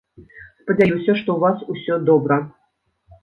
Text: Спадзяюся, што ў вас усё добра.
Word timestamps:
Спадзяюся, 0.61 1.15
што 1.19 1.29
ў 1.33 1.39
вас 1.43 1.57
усё 1.75 1.99
добра. 2.09 2.39